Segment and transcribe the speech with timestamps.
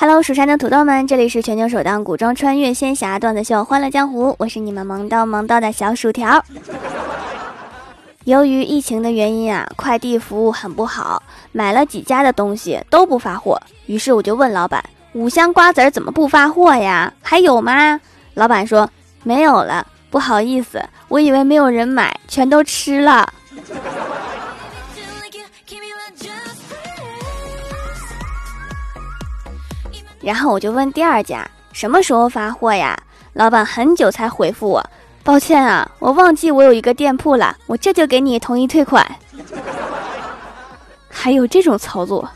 [0.00, 6.42] ！Hello，蜀山的土豆们，这里是全球首档古装穿越仙侠段子秀《欢乐江湖》，我是你们萌到萌到的小薯条。
[8.24, 11.22] 由于疫情的原因啊，快递服务很不好，
[11.52, 14.82] 买了几家的东西都不发货，于是我就问老板
[15.12, 17.12] ：“五香瓜子怎么不发货呀？
[17.20, 18.00] 还有吗？”
[18.32, 18.88] 老板说
[19.22, 23.30] ：“没有了，不好意思，我以为没有人买，全都吃了。”
[30.20, 32.98] 然后我就问第二家什么时候发货呀？
[33.32, 34.84] 老板很久才回复我，
[35.22, 39.06] 抱歉啊，我忘记我有一个店铺了，我这就给你统一退款。
[41.08, 42.28] 还有这种操作？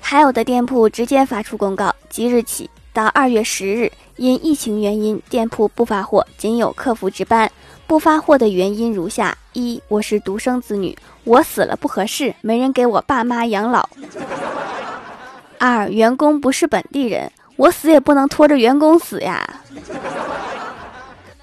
[0.00, 7.50] 还有的店铺直接发出公告，即日起到二月十日，因疫情原因，店铺不发货，仅有客服值班。
[7.86, 13.86] 不发货的原因如下：一，我是独生子女，我死了不合适，没人给我爸妈养老；
[15.58, 19.38] 二，员工不是本地人，我死也不能拖着员工死呀；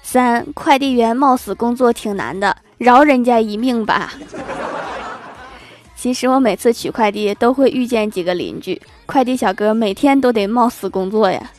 [0.02, 4.12] 三，快递员冒死工作挺难的，饶人家一命吧。
[5.96, 11.50] 其实我每次取快递都会遇见几个邻居，快递小哥每天都得冒死工作呀。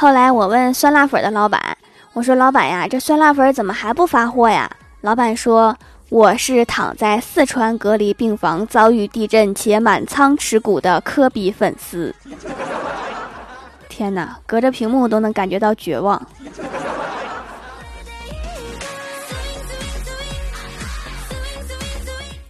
[0.00, 1.60] 后来我问酸辣粉的老板，
[2.14, 4.66] 我说：“老板呀，这酸辣粉怎么还不发货呀？”
[5.02, 5.76] 老板说
[6.08, 12.14] ：“我是躺在四川隔离病房遭遇地震且满仓持股的科比粉丝。”
[13.90, 16.26] 天哪，隔着屏幕都能感觉到绝望。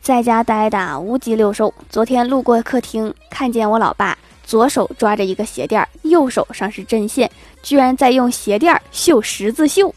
[0.00, 4.17] 在家待的无鸡六兽，昨天路过客厅，看见我老爸。
[4.50, 7.31] 左手抓着一个鞋垫右手上是针线，
[7.62, 9.94] 居然在用鞋垫绣十字绣。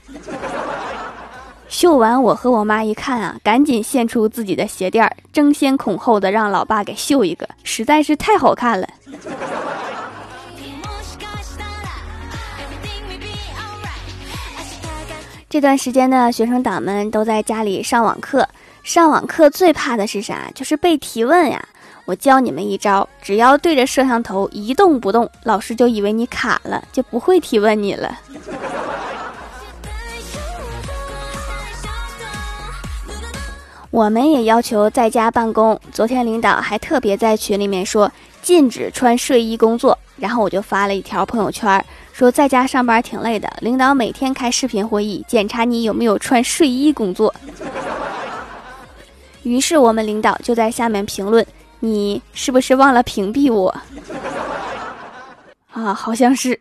[1.68, 8.88] 绣完，我和我妈一看啊，赶紧献出自己的鞋垫争先恐后的让老爸给绣一个，实在是太好看了。
[15.50, 18.48] 这段时间的学生党们都在家里上网课，
[18.84, 20.52] 上网课最怕的是啥？
[20.54, 21.68] 就是被提问呀。
[22.06, 28.20] 我教你们一招，只要对着摄像头一动不动，老师就以为你卡了，就不会提问你了。
[33.90, 35.80] 我们也要求在家办公。
[35.92, 47.34] 昨天领导还特别在群里面说禁止穿睡衣工作，然后我就发了一条朋友圈，说在家上班挺累的，领导每天开视频会议检查你有没有穿睡衣工作。
[49.44, 51.46] 于是我们领导就在下面评论。
[51.86, 53.68] 你是不是忘了屏蔽我？
[55.74, 56.58] 啊，好像是。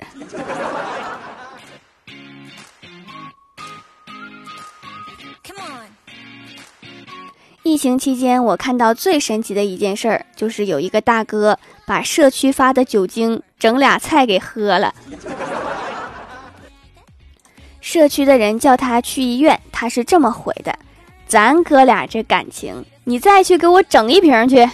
[7.63, 11.57] 疫情期间，我看到最神奇的一件事儿，就是有一个大哥
[11.87, 14.93] 把社区发的酒精整俩菜给喝了。
[17.81, 20.77] 社区的人叫他去医院，他是这么回的
[21.33, 24.69] ：“咱哥俩这感情。”你再去给我整一瓶去，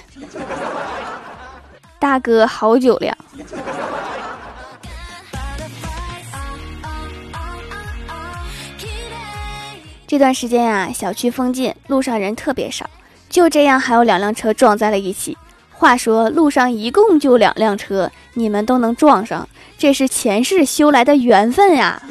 [2.01, 3.17] 大哥，好酒量。
[10.09, 12.91] 这段时间呀，小区封禁，路上人特别少，
[13.31, 15.39] 就这样还有两辆车撞在了一起。
[15.71, 19.49] 话说路上一共就两辆车，你们都能撞上，
[19.79, 22.03] 这是前世修来的缘分呀。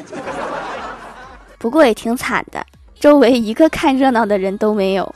[1.58, 2.64] 不过也挺惨的，
[3.00, 5.14] 周围一个看热闹的人都没有。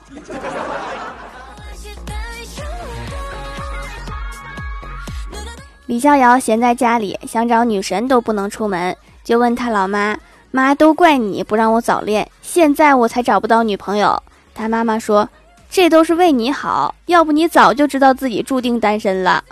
[5.87, 10.17] 李逍遥闲在家里，想找女神都不能出门，就问他老妈
[10.51, 14.23] ：“妈，都怪你不让我早恋，现在我才找不到女朋友。”
[14.55, 15.29] 他妈妈说
[15.69, 19.45] ：“这都是为你好，要不你早就知道自己注定单身了。”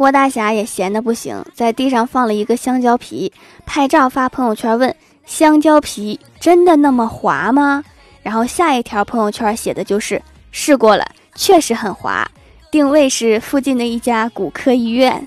[0.00, 3.30] 郭大侠也闲得不行，在地上放了一个香蕉皮，
[3.66, 4.96] 拍照发朋友圈问。
[5.26, 7.84] 香蕉皮真的那么滑吗？
[8.22, 11.04] 然后下一条朋友圈写的就是试过了，
[11.34, 12.26] 确实很滑，
[12.70, 15.22] 定位是附近的一家骨科医院。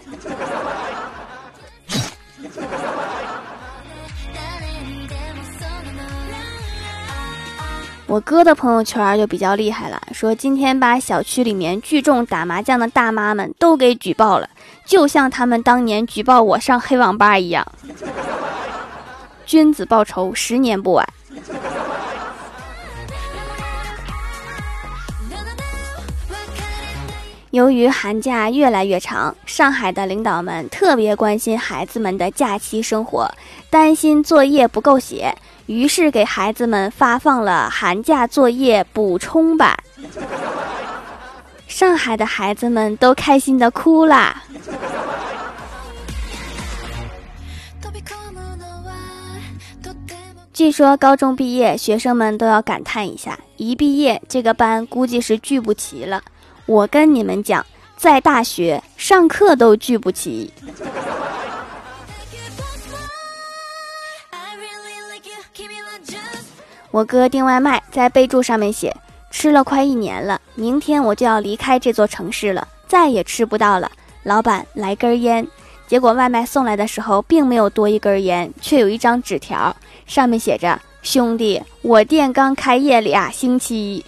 [8.06, 14.50] 我哥的朋友圈就比较厉害了，说今天把小区里面聚众打麻将的大妈们都给举报了，
[14.86, 17.66] 就像他们当年举报我上黑网吧一样。
[19.46, 21.08] 君子报仇，十年不晚。
[27.54, 33.32] 由于寒假越来越长，上海的领导们特别关心孩子们的假期生活，
[33.70, 35.38] 担心作业不够写。
[35.68, 39.78] 于是给孩子们发放了寒假作业补充版，
[41.68, 44.42] 上海的孩子们都开心的哭啦。
[50.52, 56.24] 据说高中毕业，学生们都要感叹一下：一毕业，这个班估计是聚不齐了。
[56.66, 57.66] 我跟你们讲，
[57.98, 60.52] 在大学上课都聚不齐。
[66.90, 68.96] 我哥订外卖，在备注上面写
[69.30, 73.92] ：“吃了快一年了，明天我就要离开这座城市了，再也吃不到了。”
[74.24, 75.46] 老板来根烟，
[75.86, 79.76] 结果外卖送来的时候，并没有多一根烟，却有一张纸条，
[80.06, 84.06] 上面写着：“兄弟，我店刚开业俩星期。”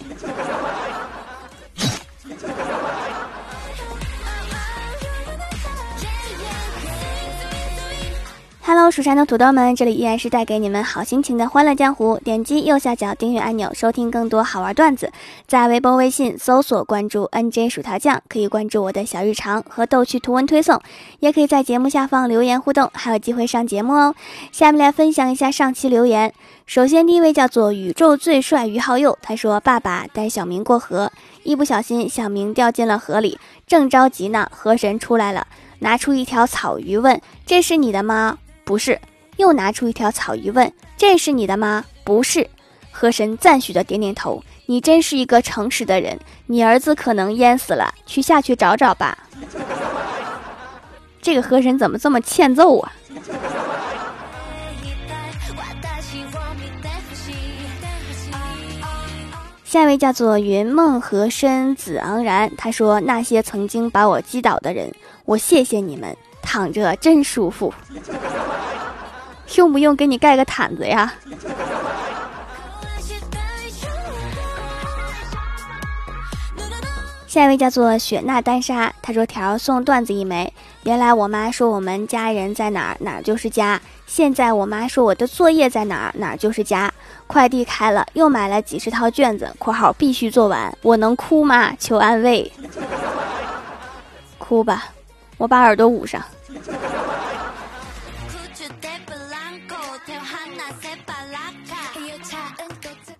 [8.68, 12.18] Hello，蜀山的土豆们，这里依然是带给你们好心情的欢乐江湖。
[12.24, 15.12] 点击右下角订阅按钮，收听更多好玩段子。
[15.46, 20.82] 在微博、微信搜索关注 NJ 薯条酱，可以关注我的小日常和逗趣图文推送，
[21.20, 24.16] 也可以在节目下方留言互动，还有机会上节目哦。
[24.50, 26.34] 下面来分享一下上期留言。
[26.66, 31.12] 首先，第一位叫做宇宙最帅于浩佑，他说：“爸爸带小明过河，
[31.44, 35.46] 一不小心小明掉进了河里，正着急呢，河神出来了，
[35.78, 39.00] 拿出一条草鱼问：这是你的吗？”不是，
[39.36, 42.50] 又拿出一条草鱼问：“这是你的吗？”不是，
[42.90, 46.18] 河神赞许的点点头：“你真是一个诚实的人。
[46.46, 49.16] 你儿子可能淹死了，去下去找找吧。
[51.22, 52.92] ”这个河神怎么这么欠揍啊？
[59.64, 64.92] 下一位叫做云梦河深子昂然，他说：“那些曾经把我击倒的人，
[65.24, 66.16] 我谢谢你们，
[66.46, 67.74] 躺着真舒服。”
[69.56, 71.12] 用不用给你盖个毯子呀？
[77.26, 80.50] 下一位叫做雪娜丹莎，他说：“条送段子一枚。
[80.84, 86.90] 原来我妈说我们家人在哪儿哪儿就是家，现在我妈说我的作业在哪儿哪儿就是家。
[87.26, 91.74] 快递开了，又买了几十套卷子（括号必须做完），我能哭吗？
[91.78, 92.50] 求安慰。
[94.38, 94.84] 哭吧，
[95.36, 96.22] 我把耳朵捂上。”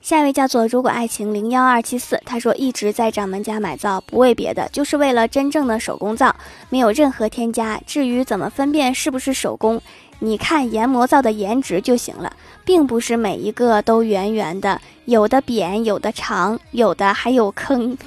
[0.06, 6.32] 下一位叫做如果爱情零幺二七四，他说一直在掌门家买皂，不为别的，就是为了真正的手工皂，
[6.68, 7.80] 没有任何添加。
[7.84, 9.82] 至于怎么分辨是不是手工，
[10.20, 12.32] 你看研磨皂的颜值就行了，
[12.64, 17.98] 并不是每一个都圆圆的，有的扁，有的长，有的还有坑，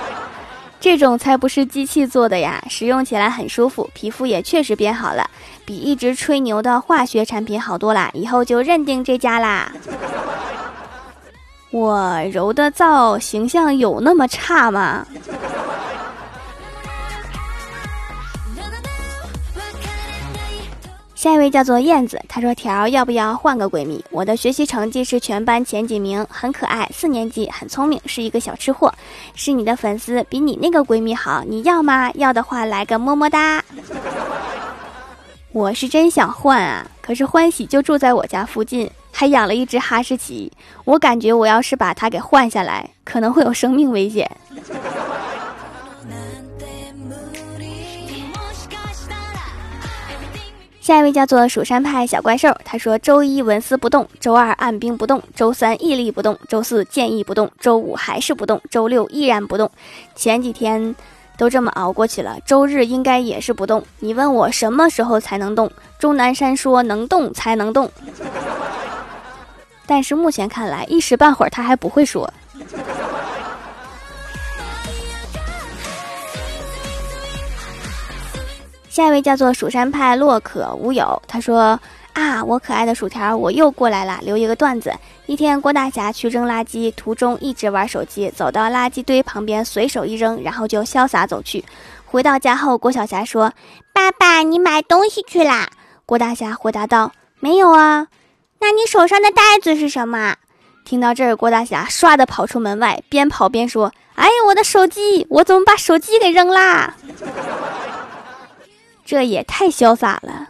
[0.80, 2.64] 这种才不是机器做的呀！
[2.70, 5.28] 使用起来很舒服，皮肤也确实变好了，
[5.66, 9.70] 比一直吹牛的化学产品好多啦，以后就认定这家啦。
[11.70, 15.06] 我揉的皂形象有那么差吗？
[21.14, 24.02] 下一位叫做燕子，她说：“条要不要换个闺蜜？
[24.10, 28.94] 我的学习成绩是全班前几名，很可爱，四年级，很聪明，是一个小吃货，
[29.34, 32.08] 是你的粉丝，比你那个闺蜜好，你要吗？
[32.14, 33.62] 要的话来个么么哒。”
[35.50, 38.90] 我是真想换啊，可是欢喜就住在我家附近。
[39.10, 40.52] 还养了一只哈士奇，
[40.84, 44.30] 我感觉我要是把它给换下来，可能会有生命危险。
[50.82, 59.70] 下一位叫做蜀山派小怪兽，他说：周一纹丝不动，周二按兵不动，周三屹立不动，周四建议不动，周五还是不动，周六依然不动。
[60.14, 60.94] 前几天
[61.38, 63.82] 都这么熬过去了，周日应该也是不动。
[64.00, 65.70] 你问我什么时候才能动？
[65.98, 67.90] 钟南山说：能动才能动。
[69.86, 72.30] 但是目前看来，一时半会儿他还不会说。
[78.90, 81.78] 下一位叫做蜀山派洛可无有，他说
[82.14, 84.92] ：“啊，我可爱的薯条，我又过来了，留一个段子。
[85.28, 91.62] 一天，郭大侠去扔垃圾，途中一直玩手机，走到垃圾堆旁边随手一扔，然后就潇洒走去。
[92.06, 93.52] 回到家后，郭晓霞说
[93.92, 95.68] ：“爸爸，你买东西去啦？”
[96.06, 98.06] 郭大侠回答道：“没有啊。”
[98.60, 100.36] 那你手上的袋子是什么？
[100.86, 105.26] 听到这儿，郭大侠唰的跑出门外，边跑边说：“哎呀，我的手机！
[105.28, 106.94] 我怎么把手机给扔啦？
[109.04, 110.48] 这也太潇洒了。”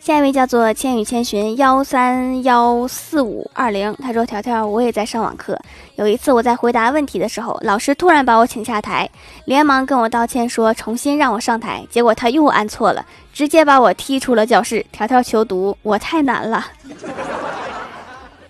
[0.00, 5.60] 下一位叫做千与千寻幺三幺四五二零，他说：“条条，我也在上网课。
[5.96, 9.06] 有一次我在回答问题的时候，老师突然把我请下台，
[9.44, 11.86] 连忙跟我道歉，说重新让我上台。
[11.90, 14.84] 结果他又按错了，直接把我踢出了教室。
[14.90, 16.66] 条条求读，我太难了，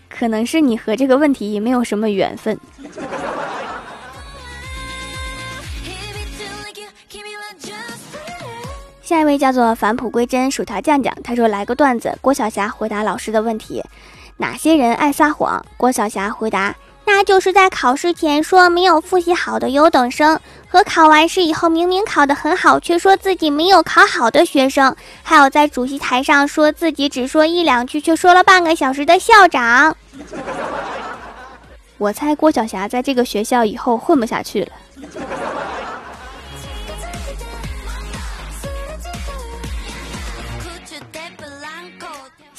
[0.08, 2.56] 可能是你和这个问题没有什么缘分。”
[9.10, 12.16] 下一位叫做返璞归真薯条酱酱，他说来个段子。
[12.20, 13.82] 郭晓霞回答老师的问题：
[14.36, 15.60] 哪些人爱撒谎？
[15.76, 16.76] 郭晓霞回答：
[17.06, 20.38] 那就是在考试前说没有复习好的优等生，
[20.68, 29.96] 和考完试以后明明考得很好却说自己没有考好的学生，还有在主席台上说自己只说一两句却说了半个小时的校长。
[31.98, 34.70] 我猜郭晓霞在这个学校以后混不下去了。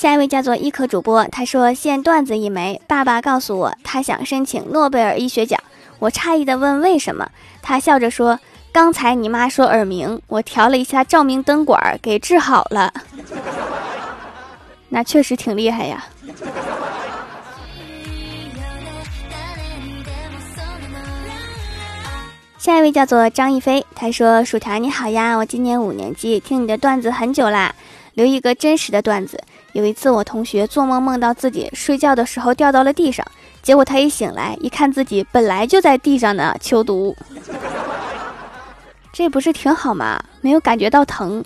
[0.02, 2.82] 下一位叫做医科主播，他说现段子一枚。
[2.88, 5.62] 爸爸告诉我，他想申请诺贝尔医学奖。
[6.00, 7.30] 我诧异的问为什么，
[7.62, 8.40] 他笑着说
[8.74, 12.92] ：“刚才你妈说耳鸣，我调了一下照明灯管，给治好了。
[14.90, 16.04] 那确实挺厉害呀。”
[22.58, 27.76] 下一位叫做张一飞，他说：“薯条你好呀，我今年五年级，听你的段子很久啦，
[28.16, 29.40] 留一个真实的段子。”
[29.74, 33.26] 有一次，我同学做梦梦到自己睡觉的时候掉到了地上，
[33.62, 37.16] 结果他一醒来，一看自己本来就在地上呢，求读。
[39.14, 40.22] 这不是挺好吗？
[40.42, 41.44] 没有感觉到疼。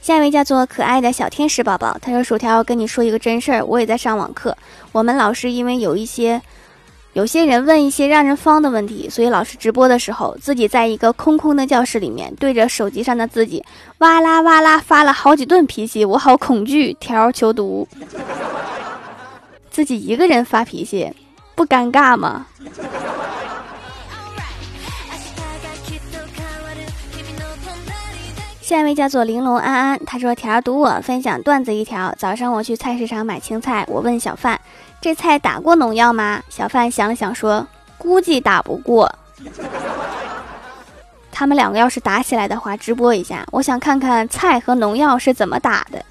[0.00, 4.56] 下一位叫做可爱的小天使宝宝，他说：“薯条，跟你说一个真事儿，我也在上网课，
[4.92, 6.40] 我们老师因为有一些。”
[7.14, 13.64] 有些人问一些让人方的问题，所以老师直播的时候，自己在一个空空的教室里面，对着手机上的自己，
[13.98, 16.92] 哇啦哇啦发了好几顿脾气，我好恐惧。
[16.94, 17.86] 条求读，
[19.70, 21.12] 自己一个人发脾气，
[21.54, 22.46] 不尴尬吗？
[28.60, 32.12] 下一位叫做玲珑安安，他说：“条读我分享段子一条。
[32.18, 34.60] 早上我去菜市场买青菜，我问小贩。”
[35.04, 36.42] 这菜打过农药吗？
[36.48, 37.66] 小贩想了想说
[37.98, 39.14] ：“估计打不过。”
[41.30, 46.02] 他们两个要是打起来的话，直播一下，我想看看菜和农药是怎么打的。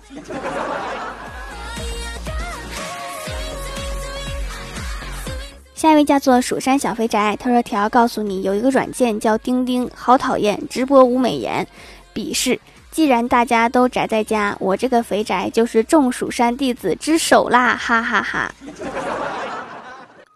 [5.73, 11.65] 下一位叫做蜀山小肥宅，他说：“条告诉你，有一个软件叫钉钉，好讨厌，直播无美颜，
[12.13, 12.59] 鄙视。”
[12.93, 17.75] 既然大家都宅在家，我这个肥宅就是众蜀山弟子之首啦！
[17.75, 18.53] 哈哈哈。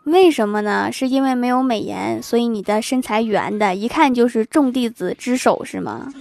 [0.05, 0.89] 为什么呢？
[0.91, 6.11] 是因为没有美颜，所以你的身材圆的，一看就是众弟子之首，是吗？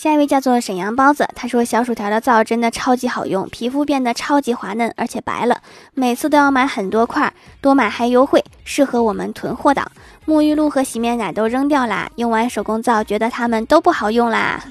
[0.00, 5.60] 下一位叫做沈阳包子，他说小薯条的皂真的超级好用，皮肤变得超级滑嫩，而且白了。
[5.92, 7.30] 每次都要买很多块，
[7.60, 9.86] 多买还优惠，适合我们囤货党。
[10.26, 14.64] 沐浴露和洗面奶都扔掉啦，用完手工皂觉得它们都不好用啦。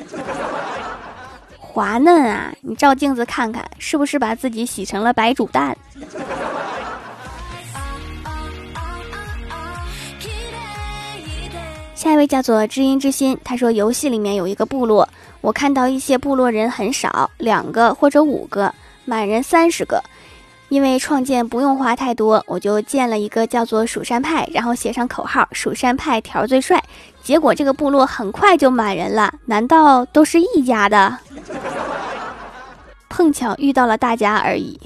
[1.62, 5.78] 滑嫩啊，你照镜子看看，是不是把自己洗成了白煮蛋？
[12.00, 15.06] 下一位叫做知音之心，他说游戏里面有一个部落，
[15.42, 20.02] 我看到一些部落人很少，两个或者五个，满人三十个。
[20.70, 26.82] 因为创建不用花太多，我就建了一个叫做蜀山派，然后写上口号“蜀山派条最帅”。
[27.22, 31.18] 结果这个部落很快就满人了，难道都是一家的？
[33.10, 34.80] 碰巧遇到了大家而已。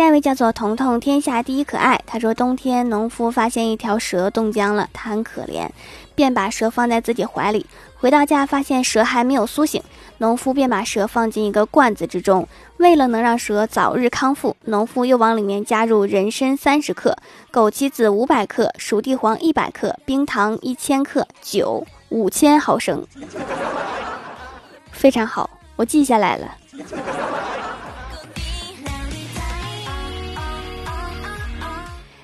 [0.00, 2.00] 下一位叫做彤彤，天下第一可爱。
[2.06, 5.68] 他说：冬天，农夫发现一条蛇冻僵了，他很可怜，
[6.14, 7.66] 便把蛇放在自己怀里。
[7.98, 9.82] 回到家，发现蛇还没有苏醒，
[10.16, 12.48] 农夫便把蛇放进一个罐子之中。
[12.78, 17.14] 为了能让蛇早日康复，农夫又往里面加入人参三十克、
[17.52, 23.06] 枸杞子五百克、熟地黄一百克、冰糖一千克、酒五千毫升。
[24.92, 26.56] 非常好，我记下来了。